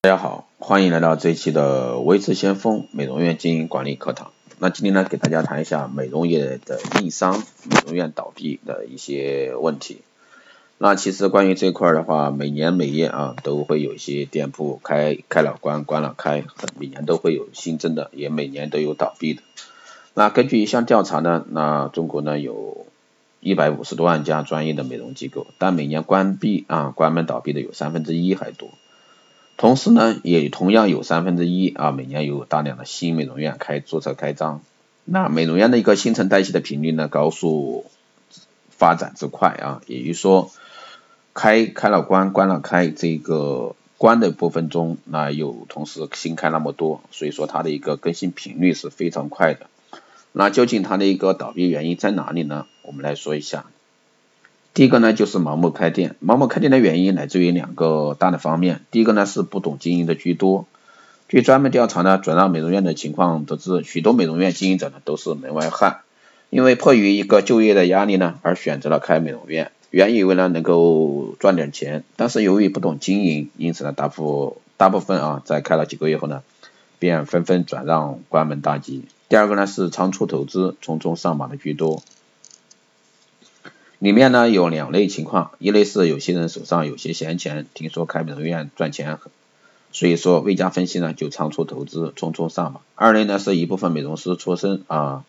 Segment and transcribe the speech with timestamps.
[0.00, 4.30] 大家好，欢迎来到这一期的微智先锋美容院经营管理课堂。
[4.60, 10.02] 那今天呢，给大家谈一下美容业的硬伤，美容院倒闭的一些问题。
[10.78, 16.44] 那其实关于这块的话，每年每夜啊都会有一些店铺开开了关，关了开，
[16.78, 19.42] 每年都会有新增的，也每年都有倒闭的。
[20.14, 22.86] 那根据一项调查呢，那中国呢有
[23.40, 28.70] 一百五十多万家专业的美容机构，但每年关闭啊关门倒闭的有三分之一还多。
[29.58, 34.62] 同时呢，也同样有三分之一啊，每年有大量的新美容院开注册开张。
[35.04, 37.84] 那美容院的一个新陈代谢的频率呢，高速
[38.70, 40.52] 发展之快啊，也就是说，
[41.34, 49.66] 开开了关，关了开，这个关的部分中，那有同时新开那么多，所以说它的一个更新频率是非常快的。
[50.30, 52.66] 那究竟它的一个倒闭原因在哪里呢？
[52.82, 53.66] 我们来说一下。
[54.78, 56.14] 第一个呢，就是盲目开店。
[56.24, 58.82] 盲目开店的原因来自于两个大的方面。
[58.92, 60.66] 第一个呢是不懂经营的居多。
[61.28, 66.02] 据专门调查呢，转让美容院的情况得知，许多美容院经营者呢都是门外汉，
[66.48, 76.42] 因为迫于一个就业的压力呢，而选择了开美容院，原以为呢能够赚点钱，但是由于不懂经营，因此呢大部大部分啊在开了几个月后呢，
[77.00, 79.02] 便纷纷转让关门大吉。
[79.28, 82.00] 第二个呢是仓促投资、匆匆上马的居多。
[83.98, 89.18] 里面呢有两类情况，一类是有些人手上有些闲钱，听说开美容院赚钱，
[89.90, 92.80] 所以说未加分析呢就仓促投资，匆匆上马。
[92.94, 95.24] 二类呢是一部分美容师出身啊，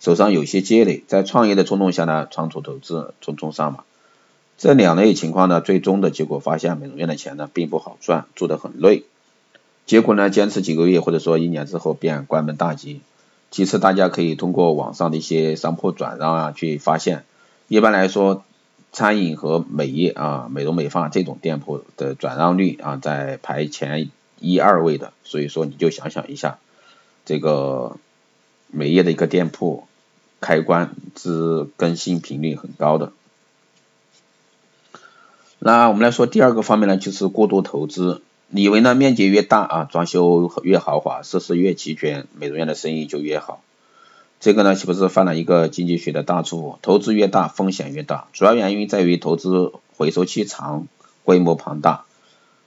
[0.00, 3.80] 手上有些积累，在创业的冲动下呢仓促投资，匆匆上马。
[4.56, 9.04] 这两类情况呢，最终的结果发现美容院的钱呢并不好赚，做得很累。
[9.84, 13.02] 结果呢坚持几个月或者说一年之后便关门大吉。
[13.50, 17.26] 其次大家可以通过网上的一些商铺转让啊去发现。
[17.68, 18.44] 一般来说，
[18.92, 25.12] 餐饮和美业啊，美容美发这种店铺的转让率啊，在排前一二位的。
[25.24, 26.58] 所以说，你就想想一下，
[27.24, 27.96] 这个
[28.68, 29.84] 美业的一个店铺
[30.40, 33.12] 开关之更新频率很高的。
[35.58, 38.22] 那我们来说第二个方面呢，就是过度投资。
[38.50, 43.64] 以为呢面积越大啊，装修越豪华，设施越齐全，美容院的生意就越好。
[44.44, 46.78] 这个呢，岂不是犯了一个经济学的大错误？
[46.82, 48.28] 投资越大，风险越大。
[48.34, 50.86] 主要原因在于投资回收期长，
[51.22, 52.04] 规模庞大，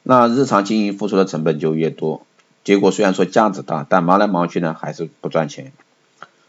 [0.02, 2.24] 那日常经营付出的成本就越多。
[2.64, 5.72] 结果虽然说价值大，但忙来忙去呢，还是不赚钱。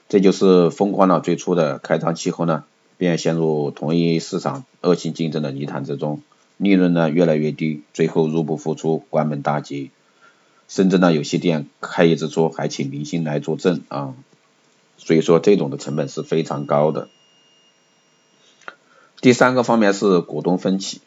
[0.08, 2.64] 这就是风光了最初的开张期后呢，
[2.96, 6.22] 便陷入同一市场恶性竞争的泥潭之中，
[6.56, 9.90] 利润呢越来越低，最后入不敷出，关门大吉。
[10.68, 14.14] 甚至呢，有些店开业之初还请明星来助阵啊。
[14.98, 17.08] 所以说这种的成本是非常高的。
[19.20, 21.00] 第三个方面是股东分歧。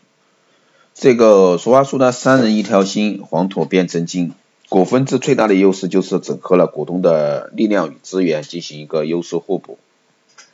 [0.93, 4.33] 这个俗话说呢，三人一条心，黄土变成金。
[4.67, 9.77] 股份制最大的优势就是整合了股东的力量与资源，进行一个优势互补，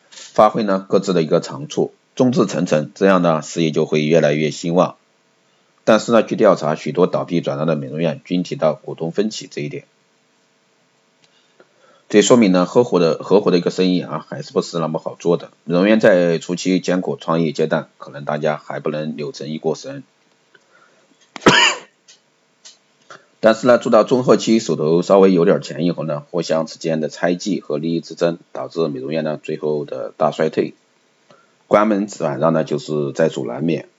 [0.10, 4.96] 发挥呢各自的一个长处，众志成城，这样呢事业就会越来越兴旺。
[5.84, 9.86] 但是呢，据调查，许多倒闭转让的美容院均提到股东分歧这一点。
[12.10, 15.52] 这说明呢，合伙的合伙的一个生意啊，还是不是那么好做的。
[15.66, 20.04] 美容院在初期艰苦创业阶段，可能大家还不能扭成一锅神。
[23.42, 30.76] 但是呢，做到中后期，手头稍微有点钱以后呢，互相之间的猜忌和利益之争，导致美容院呢最后的大衰退，
[31.68, 33.90] 关门转让呢就是在所难免。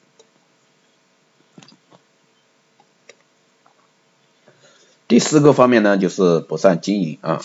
[5.06, 7.40] 第四个方面呢，就是不善经营啊。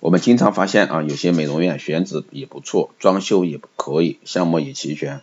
[0.00, 5.20] 我们经常发现啊，有些美容院选址也不错，装修也可以，项目也齐全，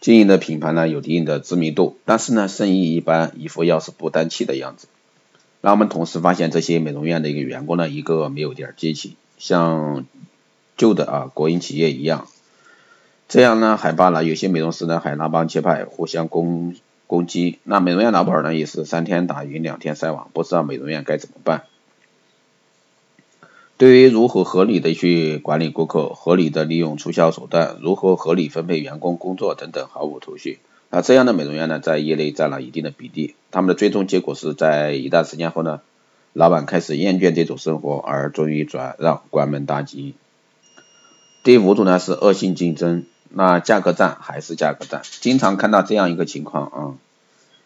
[0.00, 4.88] 经营的品牌呢有一定的知名度，但是呢生意一般，一副要是不担气的样子。
[5.60, 10.04] 那我们同时发现这些美容院的一个员工呢，一个没有点激情，像
[10.76, 12.26] 旧的啊国营企业一样。
[13.28, 16.74] 这样呢还罢了，有些美容师呢还拉帮结派，互相攻
[17.06, 17.60] 攻击。
[17.62, 21.62] 那美容院老板呢也是三天打鱼两天晒网，不知道美容院该怎么办。
[23.78, 30.60] 对于如何合理的去管理顾客，合理的利用促销手段，如何合理分配员工工作等等，毫无头绪。
[30.90, 33.34] 那这样的美容院呢，在业内占了一定的比例。
[33.50, 35.80] 他们的最终结果是在一段时间后呢，
[36.32, 40.14] 老板开始厌倦这种生活，而终于转让，关门大吉。
[41.42, 46.94] 第五种呢是恶性竞争，那价格战还是价格战，经常看到这样一个情况啊，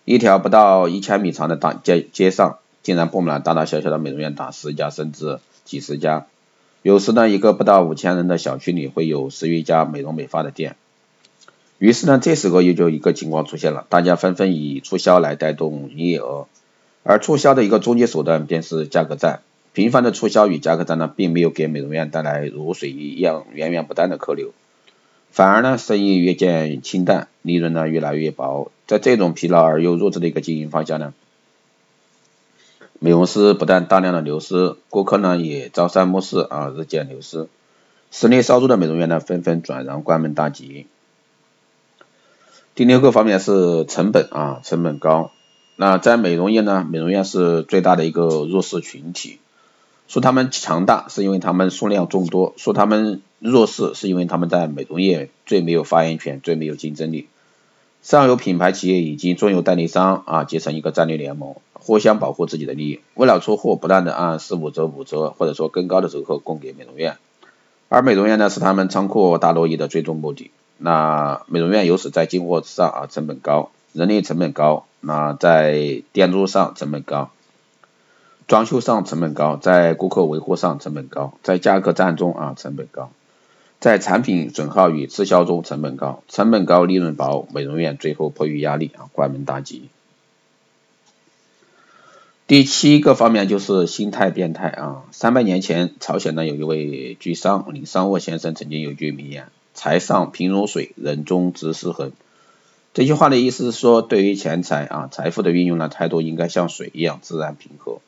[0.07, 5.41] 一条不到一千米长的大街街上，竟然布满了大大小小的美容院，打十家甚至。
[5.67, 6.27] 几十家，
[6.83, 10.77] 有时呢，一个不到五千人的小区里会有十余家美容美发的店。
[11.79, 16.47] 于是呢，这时候又就一个情况出现了，大家纷纷以促销来带动营业额，
[17.03, 19.41] 而促销的一个终极手段便是价格战，
[19.75, 24.53] 频繁的促销与价格战呢，并没有给美容院带来如水一样源源不断的客流，
[25.31, 28.71] 反而呢，生意越见清淡，利润呢越来越薄。
[28.87, 31.13] 在这种疲劳而又弱智的一个经营方向呢，
[32.99, 37.47] 美容师不但大量的流失，顾客呢也朝三暮四啊，日渐流失。
[38.11, 40.87] 实力稍弱的美容院呢，纷纷转让关门大吉。
[42.75, 45.31] 第六个方面是成本啊，成本高。
[45.77, 49.41] 那在美容业呢，美容院是最大的一个弱势群体。
[50.09, 57.29] 说他们强大，是因为他们数量众多；说他们弱势，是因为他们在美容业最没有发言权，最没有竞争力。
[58.03, 63.01] 上游品牌企业以及中游代理商啊结成一个战略联盟，互相保护自己的利益。
[63.15, 67.17] 为了出货，不断的按四五折、五折或者说更高的折扣供给美容院，
[67.89, 70.51] 而美容院呢是他们仓库大落益的最终目的。
[70.79, 74.85] 那美容院由此在进货上啊成本高，人力成本高。
[75.01, 77.31] 那在店租上成本高，
[78.49, 83.11] 装修上成本高，在顾客维护上成本高，在价格战中啊成本高，
[83.79, 89.89] 在产品损耗与滞销中成本高，成本高利润薄，美容院最后迫于压力啊关门大吉。
[92.47, 102.13] 第七个方面就是心态变态啊，三百年前朝鲜呢有一位巨商李尚沃先生曾经有句名言：财上平如水，人中直失衡。
[102.95, 107.99] 这句话的意思是说，对于钱财啊，财富的运用呢，态度应该像水一样自然平和。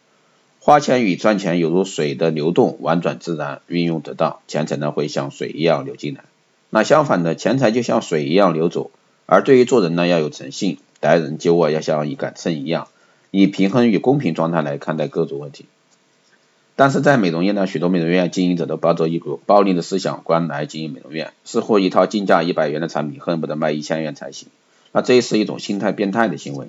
[0.61, 6.23] 花钱与赚钱犹如水的流动，婉转自然，运用得当，钱财呢会像水一样流进来。
[6.71, 8.93] 那相反的，钱财就像水一样流走。
[9.27, 12.87] 而对于做人呢，要有诚信，待人接物要像一杆秤一样，
[13.31, 15.67] 以平衡与公平状态来看待各种问题。
[16.77, 24.49] 但是在美容业呢，许多美容院经营者都抱着一股暴利的思想观来经营美容院，似乎一套进价一百元的产品，恨不得卖一千元才行。
[24.93, 26.69] 那这是一种心态变态的行为，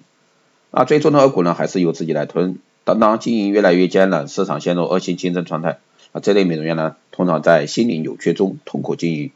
[0.71, 2.57] 那最终的恶果呢，还是由自己来吞。
[2.85, 5.77] 当当经营越来越艰难，市场陷入恶性竞争状态，
[6.11, 9.31] 那这类美容院呢，通常在心理扭曲中痛苦经营，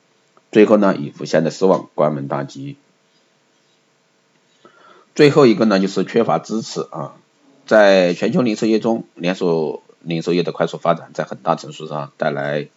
[0.51, 2.77] 最后呢，以无限的失望关门大吉。
[5.15, 7.13] 最后一个呢，就是缺乏支持啊，
[7.67, 12.67] 在全球零售业中，连锁零售业的快速发展，在很大程度上带来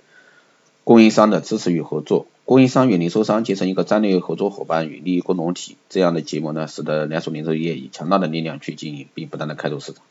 [0.84, 2.26] 供应商的支持与合作。
[2.44, 10.04] 供应商与零售商结成一个战略合作伙伴与利益共同体，这样的结盟呢，使得连锁零售业以强大的力量去经营，并不断的开拓市场。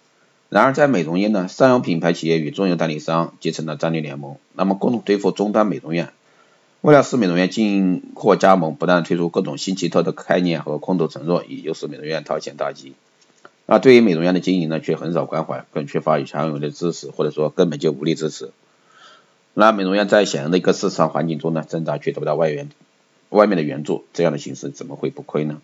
[0.50, 6.12] 然而在美容业呢，上游品牌企业与中游代理商结成了战略联盟，那么共同对付终端美容院。
[6.86, 12.94] 为了使美容院进货加盟，不断推出各种新奇特的概念和空头承诺，以诱使美容院掏钱大吉。
[13.66, 18.52] 那对于美容院的经营呢，却很少关怀，更缺乏与强有的支持，或者说根本就无力支持。
[19.56, 22.70] 那美容院在显然的一个市场环境中呢，挣扎却得不到外援、
[23.30, 25.60] 外面的援助，这样的形式怎么会不亏呢？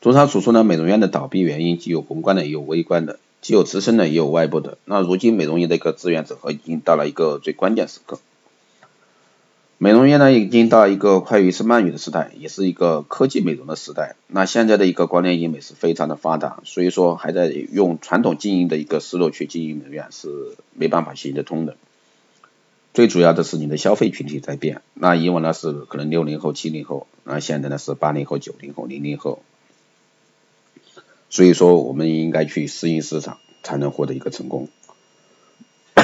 [0.00, 4.78] 综上所述呢，美容院的倒闭原因既有宏观的，也有微观的；既有自身的，也有外部的。
[4.86, 8.18] 那如今美容业的一个资源整合已经到了一个最关键时刻。
[9.76, 14.16] 美容院呢，已经到一个快鱼吃慢鱼的时代，也是一个科技美容的时代。
[14.28, 21.76] 那现在的一个光电医美是非常的发达，所以说还在用传统经营的一个思路去经营美容院是没办法行得通的。
[22.94, 29.42] 最主要的是你的消费群体在变，那以往呢是可能六零后、七零后，那现在呢是八零后、九零后、零零后。
[31.30, 34.68] 所以说我们应该去适应市场，才能获得一个成功。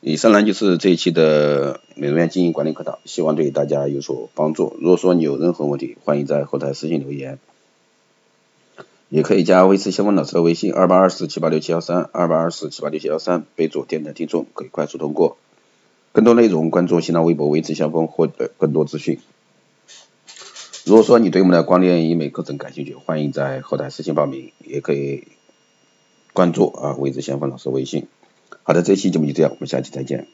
[0.00, 4.76] 以上呢就是这一期的美容院经营管理课堂，希望对大家有所帮助。
[4.80, 7.38] 如果说你有任何问题，欢迎在后台私信留言，
[9.08, 15.36] 也可以加维持先锋老师的微信二八二四七八六七幺三二八二四七八六七幺三，备注电台听众，可以快速通过。
[16.12, 19.20] 更多内容关注新浪微博维持先锋获得更多资讯。
[20.84, 25.28] 如果说你对我们的光电医美课程感兴趣，欢迎在后台私信报名，也可以
[26.32, 28.08] 关注啊魏志先锋老师微信。
[28.62, 30.26] 好的，这期节目就这样，我们下期再见。